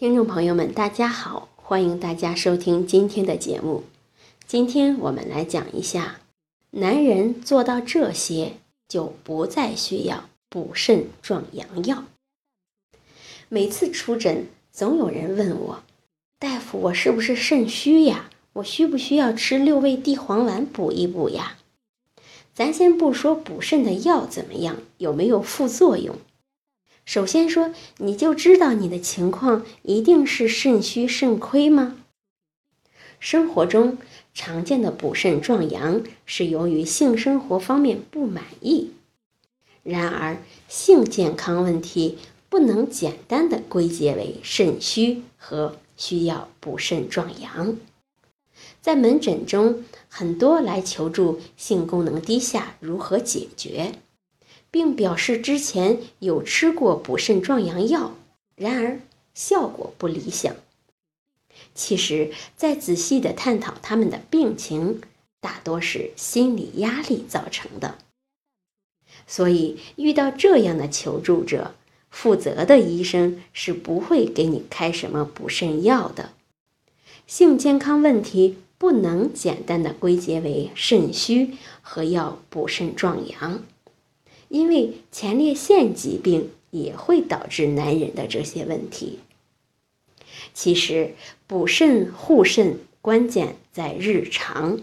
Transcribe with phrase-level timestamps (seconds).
[0.00, 3.84] 听众朋友们，大家好，欢迎大家收听今天的节目。
[4.46, 6.20] 今天我们来讲一下，
[6.70, 8.54] 男人做到这些
[8.88, 12.04] 就不再需要补肾壮阳药。
[13.50, 15.82] 每次出诊，总有人问我，
[16.38, 18.30] 大夫，我是不是肾虚呀？
[18.54, 21.58] 我需不需要吃六味地黄丸补一补呀？
[22.54, 26.16] 咱先不说补肾的药怎么样，有没有副作用。
[27.10, 31.96] 首先说，你就知道你的情况一定是肾虚肾亏吗？
[33.18, 33.98] 生活中
[34.32, 38.92] 常见的补肾壮阳是由于性生活方面不满意。
[39.82, 40.36] 然而，
[40.68, 42.16] 性健康问题
[42.48, 47.76] 不能简单的归结为肾虚和需要补肾壮阳。
[48.80, 53.94] 在门诊中，很多来求助性功能低下如何解决。
[54.70, 58.14] 并表示之前有吃过补肾壮阳药，
[58.56, 59.00] 然而
[59.34, 60.54] 效果不理想。
[61.74, 65.00] 其实，再仔细的探讨他们的病情，
[65.40, 67.98] 大多是心理压力造成的。
[69.26, 71.74] 所以，遇到这样的求助者，
[72.10, 76.30] 负责的医生是不会给你开什么补肾药的。
[77.26, 83.62] 性健康问题不能简单的归结为肾虚和要补肾壮阳。
[84.50, 89.20] 因为前列腺疾病也会导致男人的这些问题。
[90.52, 91.14] 其实
[91.46, 94.80] 补肾护肾关键在日常。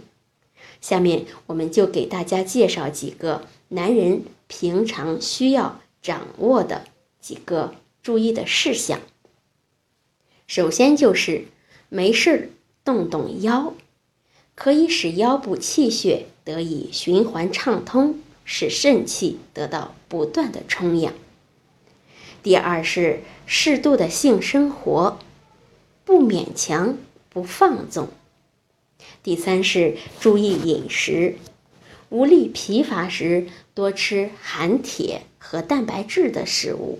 [0.79, 6.85] 下面我们就给大家介绍几个男人平常需要掌握的
[7.19, 9.01] 几个注意的事项。
[10.47, 11.45] 首先就是
[11.89, 12.53] 没事
[12.85, 13.73] 动动腰，
[14.55, 18.21] 可以使腰部气血得以循环畅通。
[18.47, 21.13] 使肾气得到不断的充养。
[22.41, 25.19] 第二是适度的性生活，
[26.05, 26.97] 不勉强，
[27.29, 28.07] 不放纵。
[29.21, 31.35] 第三是注意饮食，
[32.09, 36.99] 无力疲乏时多吃含铁和蛋白质的食物。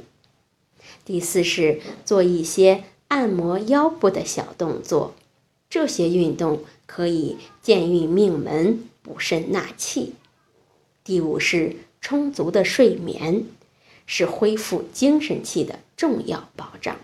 [1.06, 5.16] 第四是做一些按摩腰部的小动作，
[5.70, 10.16] 这些运动可以健运命门，补肾纳气。
[11.08, 13.46] 第五是充足的睡眠，
[14.06, 16.98] 是恢复精神气的重要保障。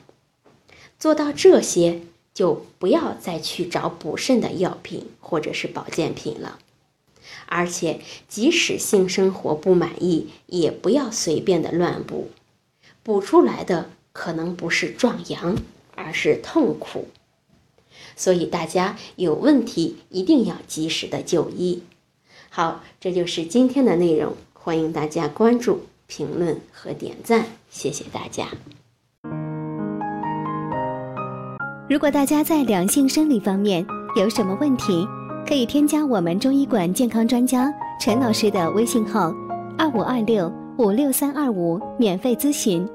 [0.99, 2.01] 做到这些，
[2.33, 6.59] 就不要再去找补肾的药品或者是保健品了。
[7.45, 12.29] 而且，即使性生活不满意，也不要随便的乱补，
[13.03, 15.55] 补出来的可能不是壮阳，
[15.95, 17.07] 而是痛苦。
[18.17, 21.83] 所以，大家有问题一定要及时的就医。
[22.55, 28.45] 好，这就是今天的内容，欢迎大家关注、评论和点赞，谢谢大家。
[31.89, 33.83] 如果大家在两性生理方面
[34.15, 35.03] 有什么问题，
[35.47, 39.33] 可以添加我们中医馆健康专家陈老师的微信号：
[39.75, 40.47] 二五二六
[40.77, 42.87] 五六三二五，免费咨询。